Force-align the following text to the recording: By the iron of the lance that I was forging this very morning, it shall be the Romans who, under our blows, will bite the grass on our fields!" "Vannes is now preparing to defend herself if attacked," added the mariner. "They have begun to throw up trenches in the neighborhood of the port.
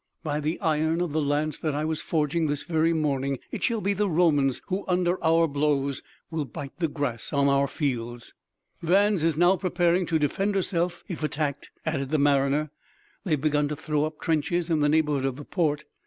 By 0.23 0.39
the 0.39 0.59
iron 0.61 0.99
of 0.99 1.11
the 1.11 1.21
lance 1.21 1.59
that 1.59 1.75
I 1.75 1.85
was 1.85 2.01
forging 2.01 2.47
this 2.47 2.63
very 2.63 2.91
morning, 2.91 3.37
it 3.51 3.61
shall 3.61 3.81
be 3.81 3.93
the 3.93 4.09
Romans 4.09 4.59
who, 4.65 4.83
under 4.87 5.23
our 5.23 5.47
blows, 5.47 6.01
will 6.31 6.45
bite 6.45 6.75
the 6.79 6.87
grass 6.87 7.31
on 7.31 7.47
our 7.47 7.67
fields!" 7.67 8.33
"Vannes 8.81 9.21
is 9.21 9.37
now 9.37 9.57
preparing 9.57 10.07
to 10.07 10.17
defend 10.17 10.55
herself 10.55 11.03
if 11.07 11.21
attacked," 11.21 11.69
added 11.85 12.09
the 12.09 12.17
mariner. 12.17 12.71
"They 13.25 13.31
have 13.33 13.41
begun 13.41 13.67
to 13.67 13.75
throw 13.75 14.05
up 14.05 14.19
trenches 14.19 14.71
in 14.71 14.79
the 14.79 14.89
neighborhood 14.89 15.25
of 15.25 15.35
the 15.35 15.45
port. 15.45 15.85